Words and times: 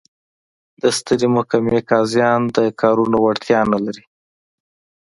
د 0.81 0.83
سترې 0.97 1.27
محکمې 1.35 1.79
قاضیان 1.89 2.41
د 2.55 2.59
کارونو 2.81 3.17
وړتیا 3.25 3.59
نه 3.71 3.79
لري. 3.85 4.03